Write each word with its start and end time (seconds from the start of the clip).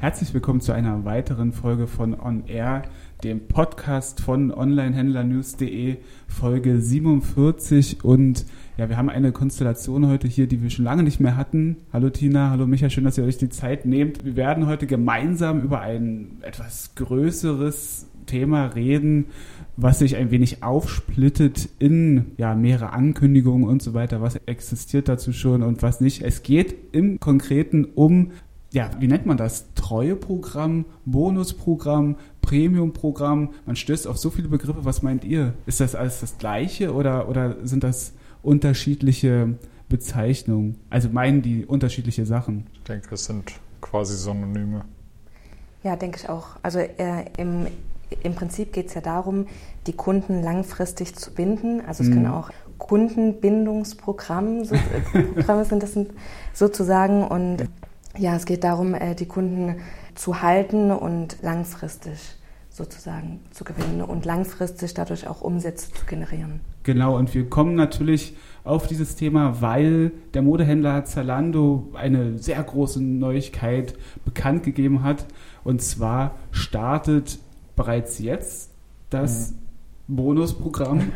Herzlich 0.00 0.32
willkommen 0.32 0.60
zu 0.60 0.70
einer 0.70 1.04
weiteren 1.04 1.52
Folge 1.52 1.88
von 1.88 2.14
On 2.20 2.44
Air, 2.46 2.82
dem 3.24 3.48
Podcast 3.48 4.20
von 4.20 4.52
Onlinehändlernews.de, 4.52 5.96
Folge 6.28 6.80
47. 6.80 8.04
Und 8.04 8.46
ja, 8.76 8.88
wir 8.88 8.96
haben 8.96 9.10
eine 9.10 9.32
Konstellation 9.32 10.06
heute 10.06 10.28
hier, 10.28 10.46
die 10.46 10.62
wir 10.62 10.70
schon 10.70 10.84
lange 10.84 11.02
nicht 11.02 11.18
mehr 11.18 11.36
hatten. 11.36 11.78
Hallo 11.92 12.10
Tina, 12.10 12.50
hallo 12.50 12.68
Micha, 12.68 12.90
schön, 12.90 13.02
dass 13.02 13.18
ihr 13.18 13.24
euch 13.24 13.38
die 13.38 13.48
Zeit 13.48 13.86
nehmt. 13.86 14.24
Wir 14.24 14.36
werden 14.36 14.68
heute 14.68 14.86
gemeinsam 14.86 15.62
über 15.62 15.80
ein 15.80 16.38
etwas 16.42 16.94
größeres 16.94 18.06
Thema 18.26 18.66
reden, 18.66 19.26
was 19.76 19.98
sich 19.98 20.14
ein 20.14 20.30
wenig 20.30 20.62
aufsplittet 20.62 21.68
in 21.80 22.26
ja, 22.36 22.54
mehrere 22.54 22.92
Ankündigungen 22.92 23.68
und 23.68 23.82
so 23.82 23.94
weiter. 23.94 24.20
Was 24.20 24.36
existiert 24.46 25.08
dazu 25.08 25.32
schon 25.32 25.64
und 25.64 25.82
was 25.82 26.00
nicht. 26.00 26.22
Es 26.22 26.44
geht 26.44 26.76
im 26.92 27.18
Konkreten 27.18 27.84
um 27.84 28.30
ja, 28.70 28.90
wie 28.98 29.08
nennt 29.08 29.24
man 29.24 29.36
das? 29.36 29.66
Treueprogramm, 29.74 30.84
Bonusprogramm, 31.06 32.16
Premiumprogramm. 32.42 33.50
Man 33.66 33.76
stößt 33.76 34.06
auf 34.06 34.18
so 34.18 34.30
viele 34.30 34.48
Begriffe. 34.48 34.84
Was 34.84 35.02
meint 35.02 35.24
ihr? 35.24 35.54
Ist 35.66 35.80
das 35.80 35.94
alles 35.94 36.20
das 36.20 36.38
Gleiche 36.38 36.92
oder, 36.92 37.28
oder 37.28 37.56
sind 37.66 37.82
das 37.82 38.12
unterschiedliche 38.42 39.54
Bezeichnungen? 39.88 40.76
Also 40.90 41.08
meinen 41.08 41.40
die 41.40 41.64
unterschiedliche 41.64 42.26
Sachen? 42.26 42.66
Ich 42.74 42.82
denke, 42.82 43.14
es 43.14 43.24
sind 43.24 43.52
quasi 43.80 44.16
Synonyme. 44.16 44.84
Ja, 45.82 45.96
denke 45.96 46.18
ich 46.22 46.28
auch. 46.28 46.48
Also 46.62 46.80
äh, 46.80 47.24
im, 47.38 47.68
im 48.22 48.34
Prinzip 48.34 48.72
geht 48.74 48.88
es 48.88 48.94
ja 48.94 49.00
darum, 49.00 49.46
die 49.86 49.94
Kunden 49.94 50.42
langfristig 50.42 51.14
zu 51.14 51.32
binden. 51.32 51.80
Also 51.86 52.02
es 52.02 52.10
mhm. 52.10 52.14
können 52.14 52.26
auch 52.26 52.50
Kundenbindungsprogramme 52.78 54.64
so, 54.64 54.74
äh, 54.74 55.22
Programme 55.22 55.64
sind 55.64 55.82
das 55.82 55.96
sozusagen 56.52 57.26
und 57.26 57.68
ja, 58.18 58.36
es 58.36 58.46
geht 58.46 58.64
darum, 58.64 58.94
äh, 58.94 59.14
die 59.14 59.26
Kunden 59.26 59.76
zu 60.14 60.42
halten 60.42 60.90
und 60.90 61.38
langfristig 61.42 62.18
sozusagen 62.70 63.40
zu 63.50 63.64
gewinnen 63.64 64.02
und 64.02 64.24
langfristig 64.24 64.94
dadurch 64.94 65.26
auch 65.26 65.40
Umsätze 65.40 65.92
zu 65.92 66.06
generieren. 66.06 66.60
Genau, 66.84 67.16
und 67.16 67.34
wir 67.34 67.48
kommen 67.48 67.74
natürlich 67.74 68.36
auf 68.64 68.86
dieses 68.86 69.16
Thema, 69.16 69.60
weil 69.60 70.12
der 70.32 70.42
Modehändler 70.42 71.04
Zalando 71.04 71.88
eine 71.94 72.38
sehr 72.38 72.62
große 72.62 73.02
Neuigkeit 73.02 73.94
bekannt 74.24 74.62
gegeben 74.62 75.02
hat. 75.02 75.26
Und 75.64 75.82
zwar 75.82 76.36
startet 76.52 77.38
bereits 77.76 78.18
jetzt 78.20 78.70
das 79.10 79.52
mhm. 80.06 80.16
Bonusprogramm 80.16 81.12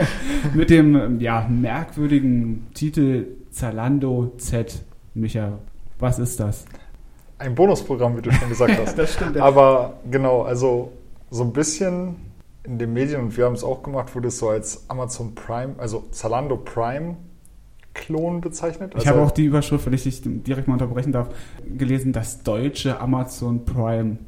mit 0.54 0.70
dem 0.70 1.20
ja, 1.20 1.48
merkwürdigen 1.48 2.66
Titel 2.74 3.26
Zalando 3.50 4.32
Z. 4.36 4.84
Micha, 5.14 5.58
was 5.98 6.18
ist 6.18 6.40
das? 6.40 6.64
Ein 7.38 7.54
Bonusprogramm, 7.54 8.16
wie 8.16 8.22
du 8.22 8.32
schon 8.32 8.48
gesagt 8.48 8.78
hast. 8.84 8.98
das 8.98 9.14
stimmt. 9.14 9.36
Aber 9.38 9.94
genau, 10.10 10.42
also 10.42 10.92
so 11.30 11.42
ein 11.42 11.52
bisschen 11.52 12.16
in 12.64 12.78
den 12.78 12.92
Medien, 12.92 13.20
und 13.20 13.36
wir 13.36 13.44
haben 13.44 13.54
es 13.54 13.62
auch 13.62 13.82
gemacht, 13.82 14.14
wurde 14.14 14.28
es 14.28 14.38
so 14.38 14.48
als 14.48 14.84
Amazon 14.88 15.34
Prime, 15.34 15.74
also 15.78 16.04
Zalando 16.10 16.56
Prime 16.56 17.16
Klon 17.94 18.40
bezeichnet. 18.40 18.94
Also 18.94 19.04
ich 19.04 19.08
habe 19.08 19.22
auch 19.22 19.30
die 19.30 19.44
Überschrift, 19.44 19.86
wenn 19.86 19.92
ich 19.92 20.02
dich 20.02 20.20
direkt 20.24 20.68
mal 20.68 20.74
unterbrechen 20.74 21.12
darf, 21.12 21.28
gelesen, 21.76 22.12
das 22.12 22.42
deutsche 22.42 23.00
Amazon 23.00 23.64
Prime. 23.64 24.18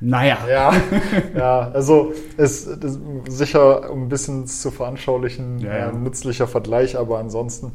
Naja. 0.00 0.38
Ja, 0.48 0.72
ja 1.36 1.70
also 1.70 2.12
es 2.36 2.66
ist 2.66 3.00
sicher 3.28 3.90
um 3.90 4.04
ein 4.04 4.08
bisschen 4.08 4.46
zu 4.46 4.70
veranschaulichen, 4.70 5.58
ja, 5.58 5.76
ja. 5.76 5.88
Äh, 5.90 5.92
nützlicher 5.92 6.46
Vergleich, 6.46 6.96
aber 6.96 7.18
ansonsten 7.18 7.72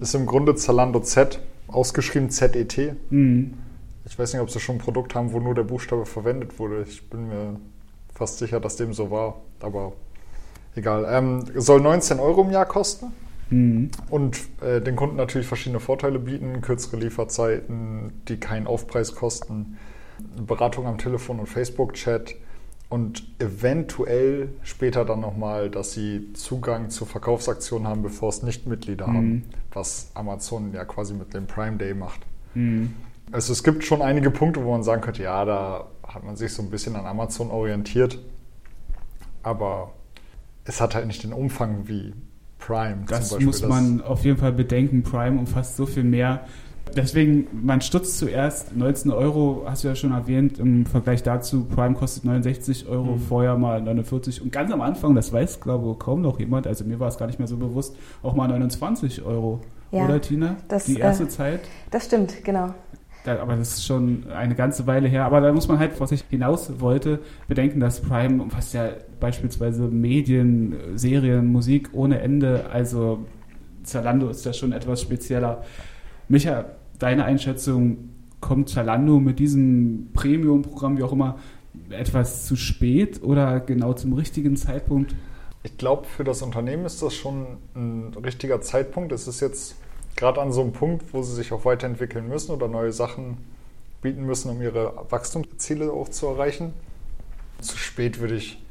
ist 0.00 0.14
im 0.14 0.26
Grunde 0.26 0.54
Zalando 0.54 1.00
Z 1.00 1.40
ausgeschrieben 1.68 2.30
ZET. 2.30 2.96
Mhm. 3.10 3.54
Ich 4.04 4.18
weiß 4.18 4.32
nicht, 4.32 4.42
ob 4.42 4.50
sie 4.50 4.60
schon 4.60 4.76
ein 4.76 4.80
Produkt 4.80 5.14
haben, 5.14 5.32
wo 5.32 5.38
nur 5.38 5.54
der 5.54 5.64
Buchstabe 5.64 6.06
verwendet 6.06 6.58
wurde. 6.58 6.84
Ich 6.88 7.08
bin 7.10 7.28
mir 7.28 7.60
fast 8.14 8.38
sicher, 8.38 8.58
dass 8.58 8.76
dem 8.76 8.92
so 8.92 9.10
war, 9.10 9.40
aber 9.60 9.92
egal. 10.74 11.06
Ähm, 11.08 11.44
soll 11.54 11.80
19 11.80 12.18
Euro 12.18 12.42
im 12.42 12.50
Jahr 12.50 12.66
kosten 12.66 13.12
mhm. 13.50 13.90
und 14.08 14.38
äh, 14.62 14.80
den 14.80 14.96
Kunden 14.96 15.16
natürlich 15.16 15.46
verschiedene 15.46 15.80
Vorteile 15.80 16.18
bieten, 16.18 16.60
kürzere 16.62 16.96
Lieferzeiten, 16.96 18.22
die 18.28 18.38
keinen 18.38 18.66
Aufpreis 18.66 19.14
kosten, 19.14 19.76
Beratung 20.46 20.86
am 20.86 20.98
Telefon 20.98 21.38
und 21.38 21.46
Facebook-Chat 21.46 22.34
und 22.88 23.22
eventuell 23.38 24.48
später 24.62 25.04
dann 25.04 25.20
nochmal, 25.20 25.70
dass 25.70 25.92
sie 25.92 26.32
Zugang 26.32 26.90
zu 26.90 27.04
Verkaufsaktionen 27.04 27.86
haben, 27.86 28.02
bevor 28.02 28.30
es 28.30 28.42
nicht 28.42 28.66
Mitglieder 28.66 29.06
mhm. 29.06 29.16
haben, 29.16 29.44
was 29.72 30.10
Amazon 30.14 30.72
ja 30.72 30.84
quasi 30.84 31.14
mit 31.14 31.34
dem 31.34 31.46
Prime 31.46 31.76
Day 31.76 31.94
macht. 31.94 32.20
Mhm. 32.54 32.94
Also 33.30 33.52
es 33.52 33.62
gibt 33.62 33.84
schon 33.84 34.00
einige 34.00 34.30
Punkte, 34.30 34.64
wo 34.64 34.72
man 34.72 34.82
sagen 34.82 35.02
könnte, 35.02 35.22
ja, 35.22 35.44
da 35.44 35.86
hat 36.06 36.24
man 36.24 36.36
sich 36.36 36.52
so 36.54 36.62
ein 36.62 36.70
bisschen 36.70 36.96
an 36.96 37.04
Amazon 37.04 37.50
orientiert, 37.50 38.18
aber 39.42 39.92
es 40.64 40.80
hat 40.80 40.94
halt 40.94 41.06
nicht 41.06 41.22
den 41.22 41.34
Umfang 41.34 41.88
wie 41.88 42.14
Prime. 42.58 43.04
Das 43.06 43.38
muss 43.38 43.62
man 43.62 44.00
auf 44.00 44.24
jeden 44.24 44.38
Fall 44.38 44.52
bedenken. 44.52 45.02
Prime 45.02 45.38
umfasst 45.38 45.76
so 45.76 45.86
viel 45.86 46.04
mehr. 46.04 46.46
Deswegen, 46.96 47.46
man 47.52 47.80
stutzt 47.80 48.18
zuerst 48.18 48.76
19 48.76 49.10
Euro, 49.12 49.64
hast 49.66 49.84
du 49.84 49.88
ja 49.88 49.94
schon 49.94 50.12
erwähnt, 50.12 50.58
im 50.58 50.86
Vergleich 50.86 51.22
dazu, 51.22 51.64
Prime 51.64 51.94
kostet 51.94 52.24
69 52.24 52.88
Euro, 52.88 53.12
mhm. 53.12 53.18
vorher 53.20 53.56
mal 53.56 53.80
49 53.80 54.42
und 54.42 54.52
ganz 54.52 54.72
am 54.72 54.80
Anfang, 54.80 55.14
das 55.14 55.32
weiß 55.32 55.60
glaube 55.60 55.90
ich 55.92 55.98
kaum 55.98 56.22
noch 56.22 56.38
jemand, 56.38 56.66
also 56.66 56.84
mir 56.84 56.98
war 56.98 57.08
es 57.08 57.18
gar 57.18 57.26
nicht 57.26 57.38
mehr 57.38 57.48
so 57.48 57.56
bewusst, 57.56 57.96
auch 58.22 58.34
mal 58.34 58.48
29 58.48 59.22
Euro. 59.22 59.60
Ja, 59.90 60.04
Oder 60.04 60.20
Tina? 60.20 60.56
Das, 60.68 60.84
Die 60.84 60.98
erste 60.98 61.24
äh, 61.24 61.28
Zeit? 61.28 61.60
Das 61.90 62.06
stimmt, 62.06 62.44
genau. 62.44 62.74
Aber 63.24 63.56
das 63.56 63.74
ist 63.74 63.86
schon 63.86 64.24
eine 64.34 64.54
ganze 64.54 64.86
Weile 64.86 65.08
her. 65.08 65.24
Aber 65.26 65.40
da 65.40 65.52
muss 65.52 65.68
man 65.68 65.78
halt, 65.78 66.00
was 66.00 66.12
ich 66.12 66.24
hinaus 66.30 66.80
wollte, 66.80 67.20
bedenken, 67.46 67.80
dass 67.80 68.00
Prime 68.00 68.42
umfasst 68.42 68.72
ja 68.72 68.90
beispielsweise 69.20 69.82
Medien, 69.82 70.74
Serien, 70.94 71.46
Musik 71.46 71.90
ohne 71.92 72.20
Ende. 72.20 72.66
Also 72.72 73.26
Zalando 73.82 74.28
ist 74.30 74.46
da 74.46 74.52
schon 74.52 74.72
etwas 74.72 75.02
spezieller. 75.02 75.62
Micha, 76.28 76.66
deine 76.98 77.24
Einschätzung, 77.24 78.10
kommt 78.40 78.68
Zalando 78.68 79.18
mit 79.18 79.38
diesem 79.38 80.10
Premium-Programm, 80.12 80.98
wie 80.98 81.02
auch 81.02 81.12
immer, 81.12 81.38
etwas 81.90 82.46
zu 82.46 82.56
spät 82.56 83.22
oder 83.22 83.60
genau 83.60 83.94
zum 83.94 84.12
richtigen 84.12 84.56
Zeitpunkt? 84.56 85.14
Ich 85.62 85.76
glaube, 85.76 86.06
für 86.06 86.24
das 86.24 86.42
Unternehmen 86.42 86.84
ist 86.84 87.02
das 87.02 87.14
schon 87.14 87.46
ein 87.74 88.14
richtiger 88.22 88.60
Zeitpunkt. 88.60 89.12
Es 89.12 89.26
ist 89.26 89.40
jetzt 89.40 89.76
gerade 90.16 90.40
an 90.40 90.52
so 90.52 90.60
einem 90.60 90.72
Punkt, 90.72 91.12
wo 91.12 91.22
sie 91.22 91.34
sich 91.34 91.52
auch 91.52 91.64
weiterentwickeln 91.64 92.28
müssen 92.28 92.52
oder 92.52 92.68
neue 92.68 92.92
Sachen 92.92 93.38
bieten 94.02 94.24
müssen, 94.24 94.50
um 94.50 94.62
ihre 94.62 95.06
Wachstumsziele 95.10 95.90
auch 95.90 96.08
zu 96.08 96.26
erreichen. 96.26 96.72
Zu 97.60 97.76
spät 97.76 98.20
würde 98.20 98.36
ich 98.36 98.62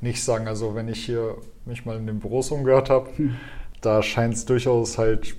nicht 0.00 0.22
sagen. 0.22 0.48
Also 0.48 0.74
wenn 0.74 0.88
ich 0.88 1.04
hier 1.04 1.36
mich 1.66 1.84
mal 1.84 1.96
in 1.96 2.06
den 2.06 2.20
Büros 2.20 2.50
umgehört 2.50 2.90
habe, 2.90 3.10
hm. 3.16 3.36
da 3.80 4.02
scheint 4.02 4.34
es 4.34 4.44
durchaus 4.46 4.98
halt 4.98 5.36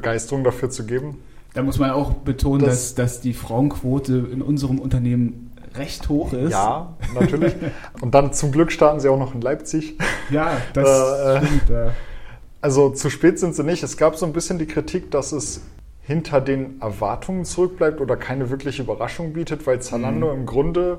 Begeisterung 0.00 0.44
dafür 0.44 0.70
zu 0.70 0.86
geben. 0.86 1.18
Da 1.54 1.62
muss 1.62 1.78
man 1.78 1.90
auch 1.90 2.12
betonen, 2.12 2.64
das, 2.64 2.94
dass, 2.94 3.14
dass 3.14 3.20
die 3.20 3.32
Frauenquote 3.34 4.28
in 4.32 4.42
unserem 4.42 4.78
Unternehmen 4.78 5.50
recht 5.74 6.08
hoch 6.08 6.32
ist. 6.32 6.52
Ja, 6.52 6.94
natürlich. 7.14 7.54
Und 8.00 8.14
dann 8.14 8.32
zum 8.32 8.52
Glück 8.52 8.70
starten 8.70 9.00
sie 9.00 9.08
auch 9.08 9.18
noch 9.18 9.34
in 9.34 9.40
Leipzig. 9.40 9.96
Ja, 10.30 10.56
das 10.72 10.88
äh, 10.88 11.46
stimmt. 11.46 11.70
Äh. 11.70 11.90
Also 12.60 12.90
zu 12.90 13.10
spät 13.10 13.38
sind 13.38 13.54
sie 13.54 13.64
nicht. 13.64 13.82
Es 13.82 13.96
gab 13.96 14.16
so 14.16 14.26
ein 14.26 14.32
bisschen 14.32 14.58
die 14.58 14.66
Kritik, 14.66 15.10
dass 15.10 15.32
es 15.32 15.62
hinter 16.02 16.40
den 16.40 16.80
Erwartungen 16.80 17.44
zurückbleibt 17.44 18.00
oder 18.00 18.16
keine 18.16 18.50
wirkliche 18.50 18.82
Überraschung 18.82 19.32
bietet, 19.32 19.66
weil 19.66 19.80
Zalando 19.80 20.32
mhm. 20.32 20.40
im 20.40 20.46
Grunde 20.46 20.98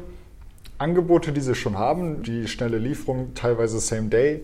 Angebote, 0.77 1.31
die 1.31 1.41
sie 1.41 1.55
schon 1.55 1.77
haben, 1.77 2.23
die 2.23 2.47
schnelle 2.47 2.77
Lieferung, 2.77 3.33
teilweise 3.33 3.79
Same 3.79 4.07
Day, 4.07 4.41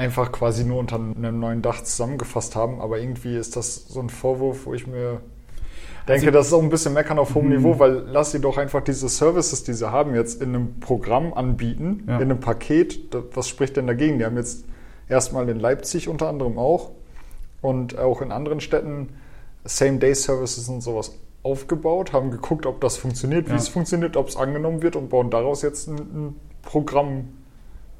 einfach 0.00 0.32
quasi 0.32 0.64
nur 0.64 0.78
unter 0.78 0.96
einem 0.96 1.38
neuen 1.38 1.60
Dach 1.60 1.82
zusammengefasst 1.82 2.56
haben. 2.56 2.80
Aber 2.80 2.98
irgendwie 2.98 3.36
ist 3.36 3.54
das 3.54 3.86
so 3.86 4.00
ein 4.00 4.08
Vorwurf, 4.08 4.64
wo 4.64 4.72
ich 4.72 4.86
mir 4.86 5.20
denke, 6.08 6.28
also, 6.28 6.30
das 6.30 6.46
ist 6.46 6.52
auch 6.54 6.62
ein 6.62 6.70
bisschen 6.70 6.94
meckern 6.94 7.18
auf 7.18 7.34
hohem 7.34 7.48
mhm. 7.48 7.56
Niveau, 7.56 7.78
weil 7.78 8.04
lass 8.06 8.32
sie 8.32 8.40
doch 8.40 8.56
einfach 8.56 8.82
diese 8.82 9.10
Services, 9.10 9.62
die 9.62 9.74
sie 9.74 9.92
haben, 9.92 10.14
jetzt 10.14 10.40
in 10.40 10.54
einem 10.54 10.80
Programm 10.80 11.34
anbieten, 11.34 12.04
ja. 12.08 12.16
in 12.16 12.22
einem 12.22 12.40
Paket. 12.40 13.14
Was 13.34 13.48
spricht 13.48 13.76
denn 13.76 13.86
dagegen? 13.86 14.18
Die 14.18 14.24
haben 14.24 14.38
jetzt 14.38 14.64
erstmal 15.06 15.46
in 15.50 15.60
Leipzig 15.60 16.08
unter 16.08 16.28
anderem 16.28 16.58
auch 16.58 16.92
und 17.60 17.98
auch 17.98 18.22
in 18.22 18.32
anderen 18.32 18.60
Städten 18.60 19.10
Same-Day-Services 19.64 20.66
und 20.70 20.80
sowas 20.80 21.18
aufgebaut, 21.42 22.14
haben 22.14 22.30
geguckt, 22.30 22.64
ob 22.64 22.80
das 22.80 22.96
funktioniert, 22.96 23.48
wie 23.48 23.52
ja. 23.52 23.56
es 23.58 23.68
funktioniert, 23.68 24.16
ob 24.16 24.28
es 24.28 24.36
angenommen 24.36 24.80
wird 24.80 24.96
und 24.96 25.10
bauen 25.10 25.28
daraus 25.28 25.60
jetzt 25.60 25.88
ein, 25.88 25.96
ein 25.98 26.36
Programm 26.62 27.28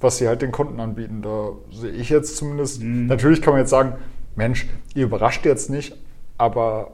was 0.01 0.19
sie 0.19 0.29
halt 0.29 0.43
den 0.43 0.53
Kunden 0.53 0.81
anbieten. 0.81 1.23
Da 1.23 1.51
sehe 1.71 1.91
ich 1.91 2.09
jetzt 2.09 2.37
zumindest, 2.37 2.83
mhm. 2.83 3.07
natürlich 3.07 3.43
kann 3.43 3.53
man 3.53 3.61
jetzt 3.61 3.71
sagen, 3.71 3.95
Mensch, 4.37 4.67
ihr 4.95 5.05
überrascht 5.05 5.45
jetzt 5.45 5.71
nicht, 5.71 5.95
aber 6.39 6.93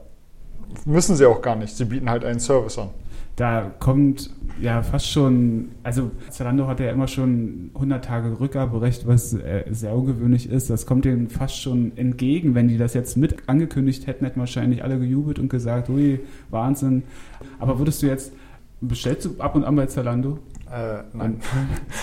müssen 0.85 1.15
sie 1.15 1.25
auch 1.25 1.41
gar 1.41 1.55
nicht. 1.55 1.75
Sie 1.75 1.85
bieten 1.85 2.09
halt 2.09 2.25
einen 2.25 2.39
Service 2.39 2.77
an. 2.77 2.89
Da 3.37 3.71
kommt 3.79 4.31
ja 4.59 4.81
fast 4.81 5.11
schon, 5.11 5.69
also 5.83 6.09
Zalando 6.31 6.65
hat 6.65 6.79
ja 6.79 6.89
immer 6.89 7.07
schon 7.07 7.69
100 7.75 8.03
Tage 8.03 8.39
Rückgaberecht, 8.39 9.05
was 9.05 9.33
äh, 9.33 9.63
sehr 9.69 9.93
ungewöhnlich 9.93 10.49
ist. 10.49 10.71
Das 10.71 10.87
kommt 10.87 11.05
denen 11.05 11.29
fast 11.29 11.61
schon 11.61 11.95
entgegen. 11.95 12.55
Wenn 12.55 12.67
die 12.67 12.79
das 12.79 12.95
jetzt 12.95 13.15
mit 13.15 13.47
angekündigt 13.47 14.07
hätten, 14.07 14.25
hätten 14.25 14.39
wahrscheinlich 14.39 14.83
alle 14.83 14.97
gejubelt 14.97 15.37
und 15.37 15.49
gesagt, 15.49 15.87
ui, 15.89 16.19
Wahnsinn. 16.49 17.03
Aber 17.59 17.77
würdest 17.77 18.01
du 18.01 18.07
jetzt 18.07 18.33
Bestellst 18.81 19.25
du 19.25 19.35
ab 19.39 19.55
und 19.55 19.63
an 19.63 19.75
bei 19.75 19.87
Zalando? 19.87 20.39
Äh, 20.71 21.03
nein. 21.13 21.39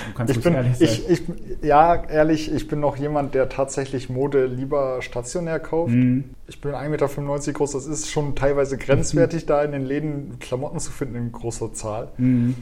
Du 0.09 0.15
kannst 0.15 0.37
Ich 0.37 0.43
bin, 0.43 0.55
ehrlich 0.55 0.77
sein. 0.79 0.89
ich, 0.89 1.09
ich, 1.09 1.23
ja, 1.63 2.03
ehrlich, 2.05 2.51
ich 2.51 2.67
bin 2.67 2.81
noch 2.81 2.97
jemand, 2.97 3.35
der 3.35 3.49
tatsächlich 3.49 4.09
Mode 4.09 4.47
lieber 4.47 5.03
stationär 5.03 5.61
kauft. 5.61 5.93
Mhm. 5.93 6.25
Ich 6.47 6.61
bin 6.61 6.73
1,95 6.73 6.89
Meter 6.89 7.53
groß, 7.53 7.73
das 7.73 7.87
ist 7.87 8.11
schon 8.11 8.35
teilweise 8.35 8.79
grenzwertig, 8.79 9.47
da 9.47 9.63
in 9.63 9.73
den 9.73 9.85
Läden 9.85 10.39
Klamotten 10.41 10.79
zu 10.79 10.91
finden 10.91 11.17
in 11.17 11.33
großer 11.33 11.75
Zahl. 11.75 12.09
Mhm. 12.17 12.55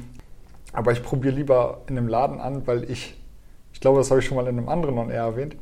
Aber 0.72 0.92
ich 0.92 1.02
probiere 1.02 1.34
lieber 1.34 1.82
in 1.86 1.96
einem 1.96 2.08
Laden 2.08 2.40
an, 2.40 2.66
weil 2.66 2.90
ich, 2.90 3.16
ich 3.72 3.80
glaube, 3.80 3.98
das 3.98 4.10
habe 4.10 4.20
ich 4.20 4.26
schon 4.26 4.36
mal 4.36 4.46
in 4.48 4.58
einem 4.58 4.68
anderen 4.68 4.98
On 4.98 5.10
Air 5.10 5.22
erwähnt, 5.22 5.56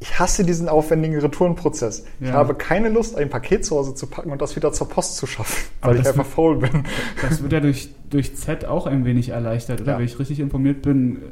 ich 0.00 0.18
hasse 0.18 0.44
diesen 0.44 0.68
aufwendigen 0.68 1.18
Retourenprozess. 1.18 2.04
Ich 2.20 2.26
Ja. 2.28 2.34
habe 2.34 2.54
keine 2.54 2.88
Lust, 2.90 3.16
ein 3.16 3.30
Paket 3.30 3.64
zu 3.64 3.76
Hause 3.76 3.94
zu 3.94 4.06
packen 4.06 4.30
und 4.30 4.42
das 4.42 4.54
wieder 4.56 4.72
zur 4.72 4.88
Post 4.88 5.16
zu 5.16 5.26
schaffen, 5.26 5.64
Aber 5.80 5.94
weil 5.94 6.00
ich 6.02 6.06
einfach 6.08 6.26
faul 6.26 6.58
bin. 6.58 6.84
Das 7.22 7.42
wird 7.42 7.52
ja 7.52 7.60
durch, 7.60 7.88
durch 8.10 8.36
Z 8.36 8.64
auch 8.66 8.86
ein 8.86 9.04
wenig 9.04 9.30
erleichtert, 9.30 9.80
oder? 9.80 9.92
Ja. 9.92 9.98
Wenn 9.98 10.04
ich 10.04 10.18
richtig 10.18 10.40
informiert 10.40 10.82
bin, 10.82 11.22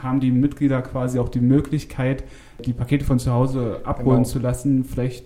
haben 0.00 0.20
die 0.20 0.30
Mitglieder 0.30 0.80
quasi 0.82 1.18
auch 1.18 1.28
die 1.28 1.40
Möglichkeit, 1.40 2.24
die 2.64 2.72
Pakete 2.72 3.04
von 3.04 3.18
zu 3.18 3.32
Hause 3.32 3.80
abholen 3.84 4.18
Genau. 4.18 4.28
zu 4.28 4.38
lassen. 4.38 4.84
Vielleicht 4.84 5.24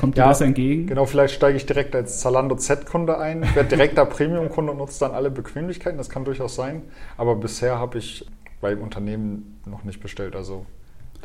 kommt 0.00 0.16
dir 0.16 0.22
Ja, 0.22 0.28
das 0.28 0.40
entgegen. 0.40 0.86
Genau, 0.86 1.06
vielleicht 1.06 1.34
steige 1.34 1.56
ich 1.56 1.66
direkt 1.66 1.94
als 1.94 2.18
Zalando 2.20 2.56
Z-Kunde 2.56 3.18
ein, 3.18 3.42
werde 3.54 3.68
direkter 3.68 4.04
Premium-Kunde 4.06 4.72
und 4.72 4.78
nutze 4.78 5.00
dann 5.00 5.12
alle 5.12 5.30
Bequemlichkeiten. 5.30 5.96
Das 5.98 6.08
kann 6.08 6.24
durchaus 6.24 6.56
sein. 6.56 6.82
Aber 7.18 7.36
bisher 7.36 7.78
habe 7.78 7.98
ich 7.98 8.26
bei 8.60 8.74
Unternehmen 8.76 9.60
noch 9.66 9.84
nicht 9.84 10.00
bestellt. 10.00 10.34
Also 10.34 10.66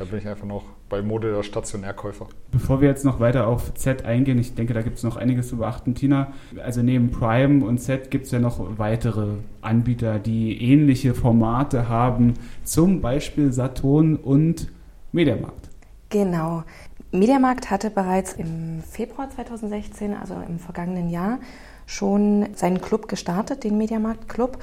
da 0.02 0.06
bin 0.06 0.18
ich 0.18 0.28
einfach 0.28 0.48
noch 0.48 0.64
bei 0.90 1.04
Mode 1.04 1.32
der 1.32 1.44
Stationärkäufer. 1.44 2.26
Bevor 2.52 2.82
wir 2.82 2.90
jetzt 2.90 3.06
noch 3.06 3.20
weiter 3.20 3.46
auf 3.46 3.72
Z 3.76 4.04
eingehen, 4.04 4.40
ich 4.40 4.56
denke, 4.56 4.74
da 4.74 4.82
gibt 4.82 4.98
es 4.98 5.04
noch 5.04 5.16
einiges 5.16 5.50
zu 5.50 5.58
beachten, 5.58 5.94
Tina. 5.94 6.34
Also 6.64 6.82
neben 6.82 7.12
Prime 7.12 7.64
und 7.64 7.78
Z 7.78 8.10
gibt 8.10 8.26
es 8.26 8.32
ja 8.32 8.40
noch 8.40 8.80
weitere 8.80 9.36
Anbieter, 9.62 10.18
die 10.18 10.60
ähnliche 10.60 11.14
Formate 11.14 11.88
haben, 11.88 12.34
zum 12.64 13.02
Beispiel 13.02 13.54
Saturn 13.54 14.16
und 14.16 14.72
Mediamarkt. 15.12 15.70
Genau. 16.10 16.64
Mediamarkt 17.12 17.70
hatte 17.70 17.92
bereits 17.92 18.34
im 18.34 18.82
Februar 18.82 19.30
2016, 19.30 20.16
also 20.16 20.34
im 20.48 20.58
vergangenen 20.58 21.12
Jahr, 21.12 21.38
schon 21.86 22.48
seinen 22.56 22.82
Club 22.82 23.08
gestartet, 23.08 23.64
den 23.64 23.78
Mediamarkt 23.78 24.28
Club. 24.28 24.58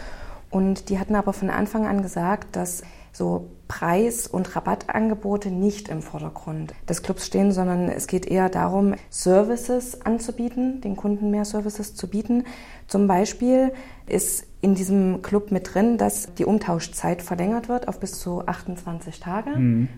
Und 0.50 0.88
die 0.88 0.98
hatten 0.98 1.14
aber 1.14 1.32
von 1.32 1.48
Anfang 1.48 1.86
an 1.86 2.02
gesagt, 2.02 2.56
dass 2.56 2.82
so 3.12 3.48
Preis- 3.68 4.26
und 4.26 4.56
Rabattangebote 4.56 5.50
nicht 5.50 5.88
im 5.88 6.02
Vordergrund 6.02 6.74
des 6.88 7.02
Clubs 7.02 7.26
stehen, 7.26 7.52
sondern 7.52 7.88
es 7.88 8.06
geht 8.06 8.26
eher 8.26 8.48
darum, 8.48 8.94
Services 9.10 10.00
anzubieten, 10.02 10.80
den 10.80 10.96
Kunden 10.96 11.30
mehr 11.30 11.44
Services 11.44 11.94
zu 11.94 12.08
bieten. 12.08 12.44
Zum 12.86 13.06
Beispiel 13.06 13.72
ist 14.06 14.46
in 14.62 14.74
diesem 14.74 15.22
Club 15.22 15.52
mit 15.52 15.74
drin, 15.74 15.98
dass 15.98 16.34
die 16.34 16.46
Umtauschzeit 16.46 17.22
verlängert 17.22 17.68
wird 17.68 17.86
auf 17.86 18.00
bis 18.00 18.18
zu 18.18 18.46
28 18.46 19.20
Tage, 19.20 19.50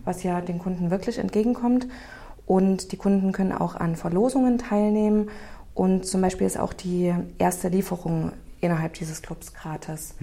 was 0.05 0.23
ja 0.23 0.41
den 0.41 0.59
Kunden 0.59 0.91
wirklich 0.91 1.19
entgegenkommt. 1.19 1.87
Und 2.47 2.91
die 2.91 2.97
Kunden 2.97 3.31
können 3.31 3.53
auch 3.53 3.77
an 3.77 3.95
Verlosungen 3.95 4.59
teilnehmen. 4.59 5.31
Und 5.73 6.05
zum 6.05 6.21
Beispiel 6.21 6.47
ist 6.47 6.59
auch 6.59 6.73
die 6.73 7.15
erste 7.39 7.69
Lieferung 7.69 8.33
innerhalb 8.61 8.95
dieses 8.95 9.23
Clubs 9.23 9.53
gratis. 9.55 10.15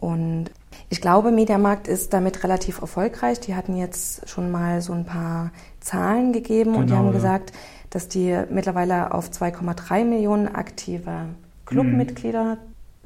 Und 0.00 0.50
ich 0.88 1.00
glaube, 1.00 1.30
Mediamarkt 1.32 1.88
ist 1.88 2.12
damit 2.12 2.44
relativ 2.44 2.80
erfolgreich. 2.80 3.40
Die 3.40 3.54
hatten 3.54 3.76
jetzt 3.76 4.28
schon 4.28 4.50
mal 4.50 4.80
so 4.82 4.92
ein 4.92 5.04
paar 5.04 5.52
Zahlen 5.80 6.32
gegeben 6.32 6.74
und 6.74 6.82
die 6.82 6.86
Genau, 6.88 6.98
haben 6.98 7.06
ja. 7.06 7.12
gesagt, 7.12 7.52
dass 7.90 8.08
die 8.08 8.38
mittlerweile 8.50 9.12
auf 9.14 9.30
2,3 9.30 10.04
Millionen 10.04 10.48
aktive 10.48 11.26
Clubmitglieder 11.66 12.58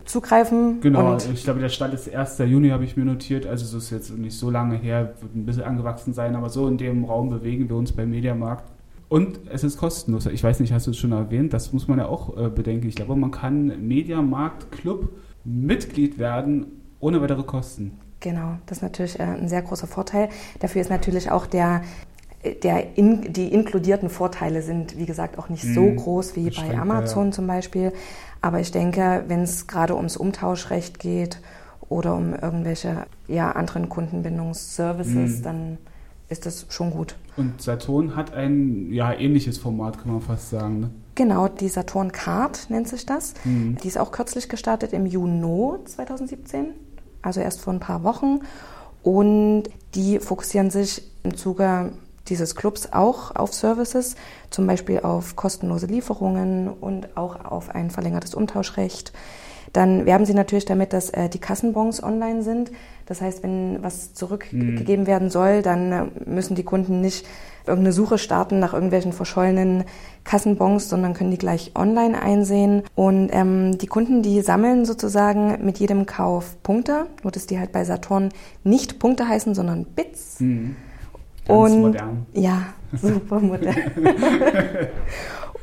zugreifen. 0.05 0.81
Genau, 0.81 1.17
ich 1.17 1.43
glaube, 1.45 1.61
der 1.61 1.69
Stand 1.69 1.95
ist 1.95 2.12
1. 2.12 2.39
Juni, 2.39 2.71
habe 2.71 2.85
ich 2.85 2.97
mir 2.97 3.05
notiert. 3.05 3.47
Also 3.47 3.65
es 3.65 3.85
ist 3.85 3.91
jetzt 3.91 4.17
nicht 4.17 4.39
so 4.39 4.51
lange 4.51 4.77
her, 4.77 5.15
wird 5.21 5.35
ein 5.35 5.45
bisschen 5.47 5.65
angewachsen 5.65 6.15
sein, 6.15 6.37
aber 6.37 6.49
so 6.49 6.69
in 6.69 6.79
dem 6.79 7.05
Raum 7.05 7.31
bewegen 7.31 7.69
wir 7.69 7.77
uns 7.77 7.93
beim 7.93 8.11
Mediamarkt. 8.11 8.71
Und 9.08 9.41
es 9.50 9.62
ist 9.62 9.76
kostenlos. 9.79 10.26
Ich 10.26 10.43
weiß 10.43 10.58
nicht, 10.61 10.73
hast 10.73 10.87
du 10.87 10.91
es 10.91 10.97
schon 10.97 11.12
erwähnt? 11.12 11.53
Das 11.53 11.73
muss 11.73 11.87
man 11.87 11.99
ja 11.99 12.06
auch 12.06 12.37
äh, 12.37 12.49
bedenken. 12.49 12.88
Ich 12.88 12.97
glaube, 12.97 13.14
man 13.17 13.31
kann 13.31 13.87
Mediamarkt 13.87 14.73
Club 14.73 15.11
Mitglied 15.44 16.19
werden 16.19 16.67
ohne 16.99 17.20
weitere 17.20 17.44
Kosten. 17.44 17.99
Genau, 18.20 18.56
das 18.67 18.79
ist 18.79 18.82
natürlich 18.82 19.20
äh, 19.20 19.25
ein 19.25 19.49
sehr 19.49 19.62
großer 19.62 19.87
Vorteil. 19.87 20.29
Dafür 20.58 20.81
ist 20.81 20.91
natürlich 20.91 21.31
auch 21.31 21.47
der, 21.47 21.82
der 22.64 22.97
in, 22.99 23.32
die 23.32 23.53
inkludierten 23.53 24.08
Vorteile 24.08 24.62
sind, 24.62 24.99
wie 24.99 25.06
gesagt, 25.06 25.38
auch 25.38 25.49
nicht 25.49 25.62
so 25.62 25.82
Mhm. 25.82 25.97
groß 25.97 26.35
wie 26.35 26.50
bei 26.50 26.76
Amazon 26.76 27.26
ja. 27.26 27.32
zum 27.32 27.47
Beispiel. 27.47 27.93
Aber 28.41 28.59
ich 28.59 28.73
denke, 28.73 29.25
wenn 29.29 29.43
es 29.43 29.69
gerade 29.69 29.94
ums 29.94 30.17
Umtauschrecht 30.17 30.99
geht 30.99 31.41
oder 31.88 32.17
um 32.17 32.35
irgendwelche 32.35 33.06
ja, 33.29 33.52
anderen 33.52 33.88
Kundenbindungsservices, 33.88 35.38
Mhm. 35.38 35.43
dann 35.43 35.79
ist 36.28 36.46
das 36.46 36.67
schon 36.69 36.90
gut. 36.90 37.17
Und 37.37 37.62
Saturn 37.62 38.17
hat 38.17 38.34
ein 38.34 38.93
ja, 38.93 39.12
ähnliches 39.12 39.58
Format, 39.58 39.99
kann 39.99 40.12
man 40.12 40.20
fast 40.20 40.50
sagen. 40.50 40.81
Ne? 40.81 40.90
Genau, 41.14 41.49
die 41.49 41.69
Saturn 41.69 42.12
Card 42.12 42.67
nennt 42.69 42.88
sich 42.88 43.06
das. 43.06 43.34
Mhm. 43.44 43.76
Die 43.82 43.88
ist 43.88 43.99
auch 43.99 44.11
kürzlich 44.11 44.49
gestartet 44.49 44.93
im 44.93 45.06
Juni 45.06 45.78
2017, 45.84 46.70
also 47.23 47.40
erst 47.40 47.61
vor 47.61 47.73
ein 47.73 47.81
paar 47.81 48.02
Wochen. 48.02 48.40
Und 49.02 49.64
die 49.94 50.19
fokussieren 50.19 50.70
sich 50.70 51.02
im 51.23 51.37
Zuge 51.37 51.93
dieses 52.28 52.56
Clubs 52.56 52.93
auch 52.93 53.37
auf 53.37 53.55
Services, 53.55 54.17
zum 54.50 54.67
Beispiel 54.67 55.00
auf 55.00 55.37
kostenlose 55.37 55.87
Lieferungen 55.87 56.69
und 56.69 57.17
auch 57.17 57.44
auf 57.44 57.73
ein 57.73 57.90
verlängertes 57.90 58.34
Umtauschrecht. 58.34 59.12
Dann 59.73 60.06
werben 60.06 60.25
sie 60.25 60.34
natürlich 60.34 60.64
damit, 60.64 60.93
dass 60.93 61.11
äh, 61.11 61.28
die 61.28 61.38
Kassenbons 61.38 62.02
online 62.02 62.43
sind. 62.43 62.70
Das 63.06 63.20
heißt, 63.20 63.43
wenn 63.43 63.82
was 63.82 64.14
zurückgegeben 64.14 65.06
werden 65.06 65.31
soll, 65.31 65.62
dann 65.62 65.93
äh, 65.93 66.05
müssen 66.25 66.56
die 66.56 66.64
Kunden 66.64 67.00
nicht 67.00 67.25
irgendeine 67.67 67.93
Suche 67.93 68.19
starten 68.19 68.58
nach 68.58 68.75
irgendwelchen 68.75 69.12
verschollenen 69.12 69.85
Kassenbons, 70.25 70.88
sondern 70.88 71.14
können 71.14 71.31
die 71.31 71.38
gleich 71.38 71.73
online 71.75 72.20
einsehen. 72.20 72.82
Und 72.94 73.31
ähm, 73.32 73.79
die 73.79 73.87
Kunden, 73.87 74.23
die 74.23 74.41
sammeln 74.41 74.85
sozusagen 74.85 75.64
mit 75.64 75.79
jedem 75.79 76.06
Kauf 76.06 76.62
Punkte, 76.62 77.06
nur 77.23 77.32
dass 77.32 77.47
die 77.47 77.58
halt 77.58 77.73
bei 77.73 77.85
Saturn 77.85 78.31
nicht 78.64 78.99
Punkte 78.99 79.29
heißen, 79.29 79.55
sondern 79.55 79.85
Bits. 79.85 80.41
Mhm. 80.41 80.76
Ganz 81.47 81.59
Und 81.59 81.81
modern. 81.81 82.26
ja, 82.35 82.62
super 83.00 83.41
modern. 83.41 83.76